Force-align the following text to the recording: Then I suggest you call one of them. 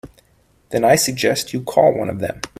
Then 0.71 0.83
I 0.83 0.95
suggest 0.95 1.53
you 1.53 1.61
call 1.61 1.93
one 1.93 2.09
of 2.09 2.17
them. 2.21 2.41